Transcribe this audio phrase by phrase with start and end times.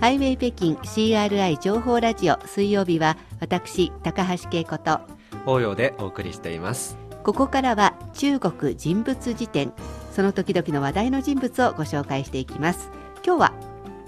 [0.00, 5.00] ハイウェイ北京 CRI 情報ラジオ水曜日は私高橋恵子と
[5.44, 6.96] 応用でお送りしています。
[7.22, 9.74] ここからは中国人物辞典。
[10.12, 12.90] その時々の話題の人物をご紹介していきます。
[13.22, 13.52] 今日は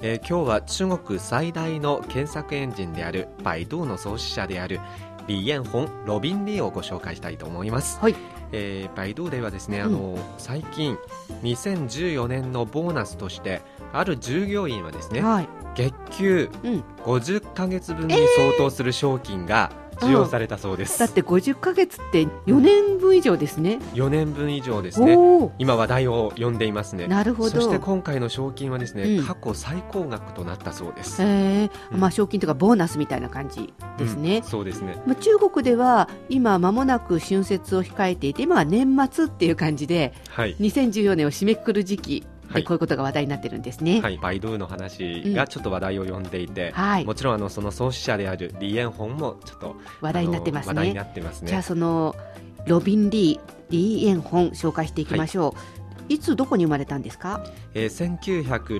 [0.00, 4.80] えー、今日は中国最大の検索エンジンである百度の創始者である
[5.28, 8.16] 李彦宏ロビン・リーをご紹介したいと思います、はい
[8.52, 10.98] えー、百度ではですね、あの、最近
[11.42, 13.62] 2014年のボーナスとして
[13.92, 16.50] ある従業員はですね、はい、月給
[17.04, 23.80] 50か月分に相当する賞金が授与されたそうです、だって50か月って4年分以上ですね。
[23.94, 25.16] 4年分以上ですね。
[25.58, 27.06] 今話題を呼んでいますね。
[27.06, 27.50] なるほど。
[27.50, 31.22] そして今回の賞金はですね、うん、過去最高額となったそうです。
[31.22, 44.00] へえ、うん、まあ賞金とかボーナスみたいな感じですね、うん、そうですね、まあ、中国では今間もなく春節を控えていて今は年末っていう感じで、はい、2014年を締めくくる時期はい、こういうことが話題になってるんですね。
[44.00, 50.68] はい、バイドゥの話がちょっと話題を呼んでいて、うんはい、もちろんあのその創始者であるリエンホンもちょっと話題になってますね。
[50.68, 51.48] 話題になってますね。
[51.48, 52.14] じゃあその
[52.66, 55.54] ロビン・リー、リーエンホン紹介していきましょう。
[55.56, 55.62] は
[56.08, 56.14] い。
[56.14, 57.44] いつどこに生まれたんですか、
[57.74, 58.18] えー、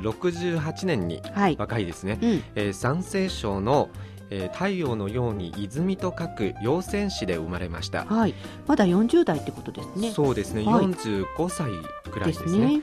[0.01, 3.91] 1968年に、はい、若いですね、うん、えー、山西省の、
[4.31, 8.34] えー、太陽のように泉と書く陽泉市で生まれました、はい、
[8.67, 10.11] まだ40代ってことですね。
[10.11, 11.70] そうですね、はい、45歳
[12.11, 12.51] くらいですね。
[12.51, 12.83] ですね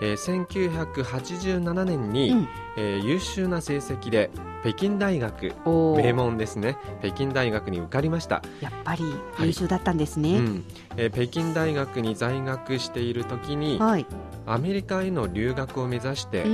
[0.00, 4.30] えー、1987年に、うん、えー、優秀な成績で
[4.62, 6.78] 北京大学名門ですね。
[7.00, 8.42] 北京大学に受かりました。
[8.60, 9.04] やっぱり
[9.40, 10.64] 優秀だったんですね、はい、うん、
[10.96, 14.06] えー、北京大学に在学している時に、はい、
[14.46, 16.44] アメリカへの留学を目指して、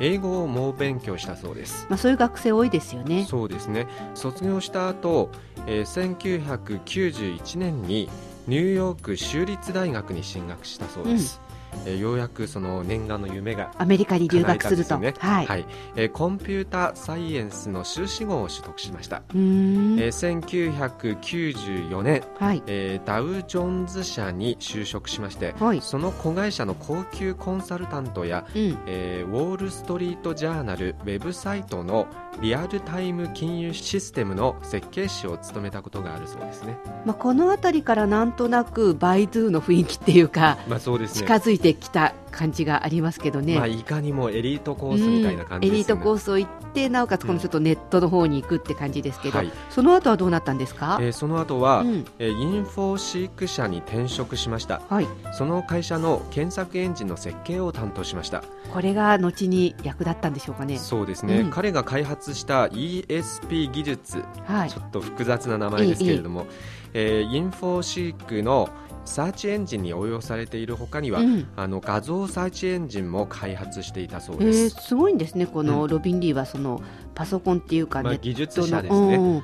[0.00, 3.24] 英語を猛勉強したそうです、まあ、そういう学生多いですよね。
[3.28, 3.86] そうですね。
[4.14, 5.30] 卒業した後、
[5.66, 8.08] えー、1991年に
[8.48, 11.49] ニューヨーク州立大学に進学したそうです、うん
[11.84, 19.22] えー、ようやくその念願の夢が、アメリカに留学すると、ね、はい、はい、えー、コンピュータサイエンスの修士号を取得しました。
[19.30, 22.62] えー、1994年、はい。
[22.66, 32.06] えー、ダウ・ジョンズ社に就職しまして、はい、その子会社の高級コンサルタントや、うん、えー、ウォール・ストリート・ジャーナルウェブサイトの
[32.40, 36.78] リアルタイム金融システムの設計士を務めたことがあるそうですね。
[37.04, 45.70] まあこの辺りからなんとなくバイドゥの雰囲気っていうか、まあそうですね、近づいてきた感じがありますけどね、まあ、いかにもエリートコースみたいな感じ、ね。
[45.70, 58.42] うん、エリートコースを行ってなおかつこのちょっとネットの方に行くって感じですけど、うんはい、その後はどうなったんですか、えー、その後は、うん、えー、インフォ飼育社に転職しました、はい、その会社の検索エンジンの設計を担当しました。
[58.72, 60.78] これが後に役立ったんでしょうかね。
[60.78, 66.46] そうですね、彼が開発した ESP 技術、はい、ちょっと複雑な名前ですけれども、
[66.94, 68.68] えー、インフォ飼育の
[69.04, 76.80] サーチエンジンに応用されているほかには、うん、あの画像サーチエンジンも開発していたそうです、えー、すごいんですねこのロビン・リーはその
[77.14, 79.42] パソコンっていうか、まあ、技術者ですね、うん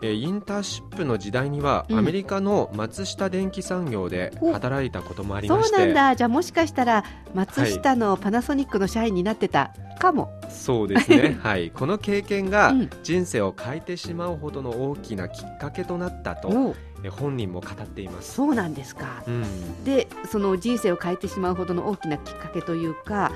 [0.00, 5.76] えインターシップの時代には、うん、アメリカの松下電機産業で働いたこともありまして。
[5.76, 6.14] そうなんだ。
[6.14, 7.04] じゃあもしかしたら
[7.34, 11.38] 松下のパナソニックの社員になってたかも、はい、そうですね。
[11.42, 11.70] はい。
[11.70, 16.74] この経験が人生を変えてしまうほどの大きなきっかけとなったと、
[17.10, 18.34] 本人も語っています。
[18.34, 23.30] そうなんですか、うん、でその人生を変えてしまうほどの大きなきっかけというか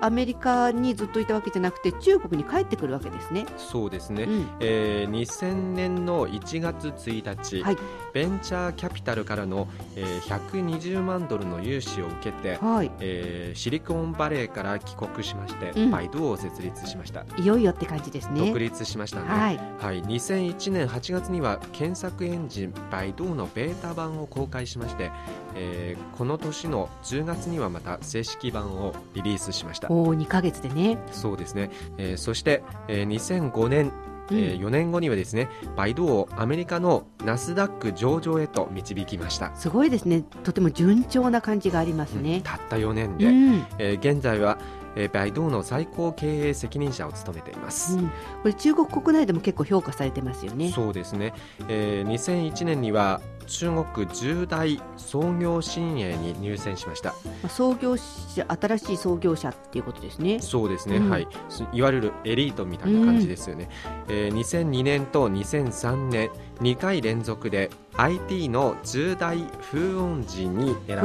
[0.00, 3.46] アメリカにずっといたわけじゃなくて中国に帰ってくるわけですね。
[3.56, 7.76] そうですね、うん、えー、2000年の1月1日、はい、
[8.12, 17.24] ベンチャーキャピタルからの、えー、120万ドルの融資を受けて、はい、えー、シリコンバレーから帰国しまして、うん、バイドを設立しました。
[17.36, 18.46] いよいよって感じですね。
[18.46, 25.10] 独立しましたね、はい、はい、2001年8月には検索エンジンバイドのベータ版を公開しまして、
[25.54, 30.98] えー、この年の10月にはまた正式版をリリースしましたお2か月でね。
[31.12, 33.92] そうですね、えー、そして、えー、2005年
[34.30, 39.54] えー、4年後にはですねバイドをアメリカのナスダック上場へと導きました。
[39.56, 40.22] すごいですね。
[40.44, 44.58] とても順調な感じがありますね、うん、たった4年で、うん、えー、現在は
[44.98, 48.14] えー、バイドゥの最高経営責任者を務めています、うん、こ
[48.46, 50.70] れ中国国内でも結構評価されてますよね。
[50.72, 51.32] そうですね、
[51.68, 60.40] えー、2001年には中国10大創業新鋭に入選しました、まあ、創業者新しい創業者っていうことですね。
[60.40, 61.28] そうですね、うん、はい。
[61.72, 63.70] いわゆるエリートみたいな感じですよね、
[64.08, 66.30] うん、えー、2002年と2003年
[66.60, 71.02] 2回連続で IT の10大風雲児に選ば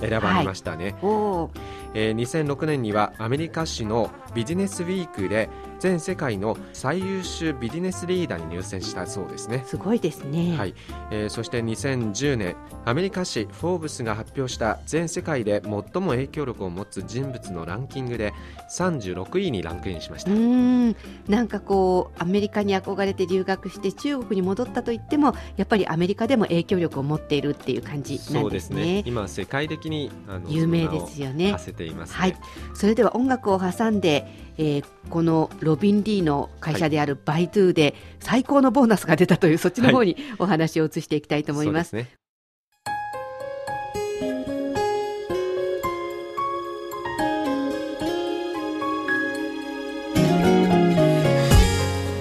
[0.00, 5.48] 選ばれましたね、はい、え、2006年にはアメリカ紙のビジネスウィークで
[5.84, 9.64] 全世界の最優秀ビジネスリーダーに入選したそうですね。
[9.66, 10.74] すごいですね、はい。
[11.10, 18.32] えー、そして2010年アメリカ誌「フォーブス」が発表した全世界で最も影響力を持つ人物のランキングで
[18.74, 20.30] 36位にランクインしました。
[20.30, 20.96] うん。
[21.28, 28.40] なんかこうアメリカに憧れて留学して中国に戻ったといってもやっぱりアメリカでも影響力を持っているっていう感じなんですね。
[28.40, 29.02] そうですね。
[29.04, 31.52] 今世界的にあの有名ですよね。
[31.52, 32.36] 馳せています、ね、はい。
[32.72, 34.26] それでは音楽を挟んで、
[34.56, 41.96] えー、このロビン・リーの会社であるバイドゥで最高のボーナスが出たというそっちの方にお話を移していきたいと思います。
[41.96, 42.06] はい、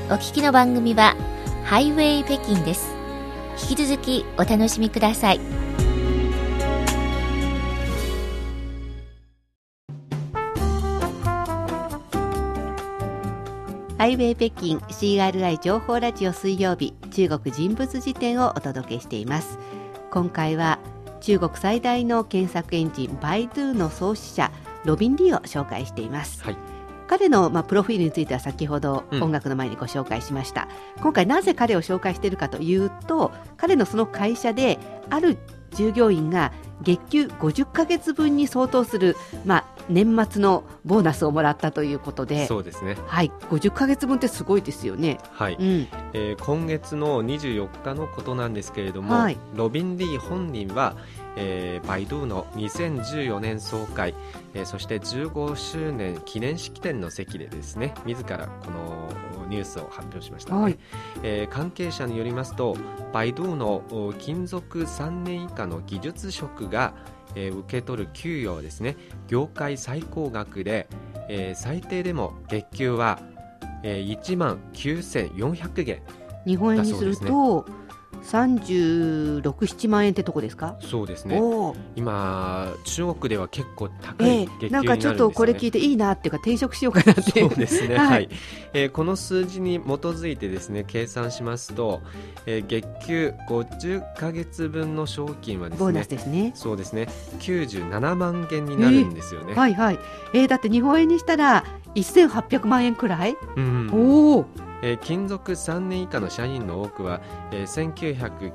[0.09, 1.15] お聞きの番組は
[1.63, 2.95] ハイウェイ北京です。
[3.69, 5.62] 引き続きお楽しみください。
[14.03, 19.57] ハイウェイ北京 CRI 情報ラジオ水曜日中国人物辞典をお届けしています。
[20.11, 20.77] 今回は
[21.21, 24.51] 中国最大の検索エンジンバイドゥの創始者
[24.83, 26.57] ロビン・リーを紹介しています、はい。
[27.07, 30.67] 彼の、まあ、プロフィールについては先ほど音楽の前にご紹介しました、
[30.97, 34.79] うん、今回なぜ彼を紹介しているかというと彼のその会社で
[35.11, 35.37] ある
[35.73, 39.15] 従業員が月給50か月分に相当する、
[39.45, 42.45] まあ、年末のボーナスをもらったということで。
[42.47, 45.55] そうですね、はい、50か月分ってすごいですよね、はい。
[45.59, 50.95] うん、えー、今月の24日のことなんですけれども、はい、ロビン・リー本人は
[51.35, 54.13] えー、バイドゥの2014年総会、
[54.53, 59.09] えー、そして15周年記念式典の席でですね自らこの
[59.53, 60.77] ニュースを発表しました、ね、はい、
[61.21, 62.75] えー、関係者によりますと
[63.13, 66.93] バイドゥの勤続3年以下の技術職が、
[67.35, 68.97] えー、受け取る給与はですね
[69.27, 70.87] 業界最高額で、
[71.29, 73.19] えー、最低でも月給は、
[73.83, 76.01] えー、1万9400元
[76.45, 77.82] 日本円にすると、36、
[78.23, 80.77] 7万円ってとこですか？
[80.81, 81.39] そうですね。
[81.95, 84.65] 今、中国では結構高い、ねえ。
[84.67, 88.29] ー、なんかちょっとこれ聞いていいなっていうか転職しようかなって そうですね、はい、はい、
[88.73, 92.01] えー、この数字に基づいてですね計算しますと、
[92.45, 96.51] えー、月給50か月分の賞金はですねボーナスですね。
[96.55, 97.07] そうですね。
[97.39, 99.99] 97万元になるんですよね、えー、はいはい、
[100.33, 101.63] えー、だって日本円にしたら
[101.95, 104.45] 1800万円くらい、うん、おお
[104.83, 107.21] えー、勤続3年以下の社員の多くは、
[107.51, 107.93] えー、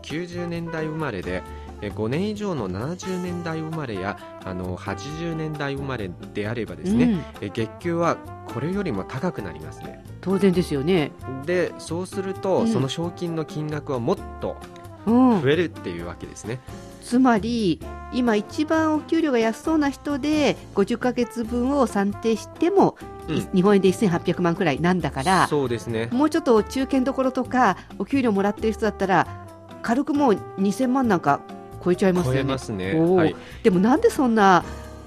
[0.02, 1.42] 1990年代生まれで、
[1.80, 8.16] えー、5年以上の70年代生まれやあの80年代生まれであればですね、うん、えー、月給は
[8.46, 10.04] これよりも高くなりますね。
[10.20, 11.12] 当然ですよね。
[11.46, 14.56] でそうすると、うん、その賞金の金額はもっと
[15.08, 16.60] 増えるっていうわけですね、
[17.00, 17.80] うん、つまり
[18.12, 22.96] 今一番お給料が安そうな人で50か月分を算定しても
[23.54, 26.08] 日本円で1800万くらいなんだからそうですね。
[26.12, 29.26] もうちょっと中堅どころとかお給料もらってる人だったら
[29.82, 31.40] 軽くもう2000万なんか
[31.84, 32.42] 超えちゃいますよね。
[32.44, 34.64] ますね、はい、でもなんでそんな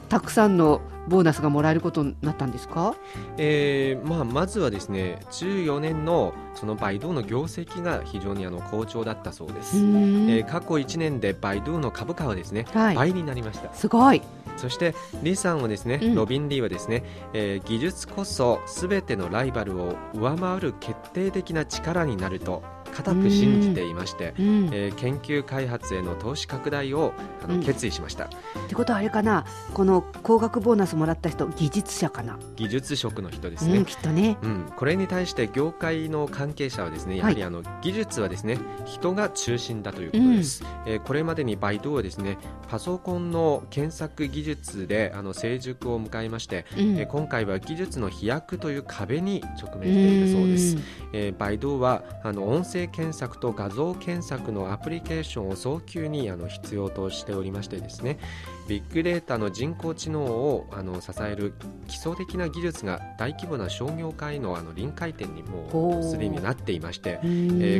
[0.10, 2.96] たくさんのボーナスがもらえることになったんですか、
[3.38, 13.74] えーまあ、まずはですね14年のそのバイドゥの業績が非常にあの好調だったそうです、えー、過去1年でバイドゥの株価はですね、はい、倍になりました。
[13.74, 14.22] すごい。
[14.58, 14.94] そして
[15.24, 17.04] リさんはですね、うん、ロビン・リーはですね、
[17.34, 22.62] えー、技術こそすべてのライバルを上回る決定的な力になると
[22.92, 28.26] 固く信じていまして、うん、えー、研究開発への投資拡大をあの、決意しました。
[28.26, 28.28] っ
[28.68, 29.46] てことはあれかな？
[29.74, 32.38] この高額ボーナスもらった人技術者かな？
[32.56, 42.38] 技術職の人ですね、うん、きっとね、うん、これに対して業界の関係者はですねやはりあの、はい、技術はですね人が中心だということです、うん、えー、これまでにバイドはですね
[42.70, 50.78] パソコンの検索技術であの成熟を迎えまして、うん、えー、今回は技術の飛躍という壁に直面しているそうです、
[51.14, 58.20] えー、バイドはあの音声検索と画像検索のアプリケーションを早急にあの必要としておりましてですね
[58.68, 61.54] ビッグデータの人工知能をあの支える
[61.88, 67.28] 基礎的な技術が大規模な商業界のあの臨界点にもうすでになっていまして、え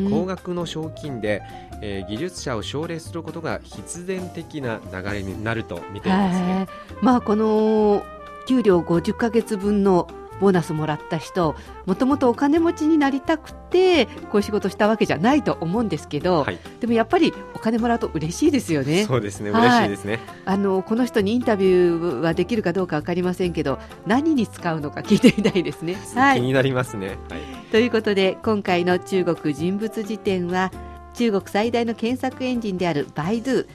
[0.02, 1.42] ー、高額の賞金で、
[1.82, 6.68] えー、技術者を奨励することが必然的な流れになると見ていますね。
[7.02, 8.04] まあ、この
[8.48, 10.08] 給料50か月分の
[10.42, 11.56] ボーナスもらった人
[11.86, 19.06] もともとお金持ちになりたくてこういう仕事したわけじゃないと思うんですけど、はい、でもやっぱりお金もらうと嬉しいですよね。
[19.06, 19.52] そうですね。
[19.52, 25.96] 嬉しいですね、あのこの人にインタビューはできるかどうか分かりませんけど何に使うのか聞いてみたいですね。
[26.16, 30.72] はい、気になりますね、はい、ということで今回の中国人物辞典は
[31.14, 33.68] 中国最大の検索エンジンであるバイドゥ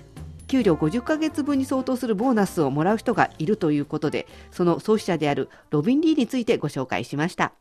[0.46, 7.52] 給料50ヶ月分に相当するボーナスをもらう人がいるということでその創始者であるロビン・リーについてご紹介しました。